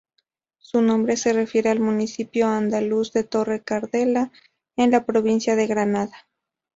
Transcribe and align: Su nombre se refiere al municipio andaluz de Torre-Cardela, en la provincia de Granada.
Su 0.57 0.81
nombre 0.81 1.15
se 1.15 1.31
refiere 1.31 1.69
al 1.69 1.79
municipio 1.79 2.47
andaluz 2.47 3.13
de 3.13 3.23
Torre-Cardela, 3.23 4.31
en 4.75 4.89
la 4.89 5.05
provincia 5.05 5.55
de 5.55 5.67
Granada. 5.67 6.27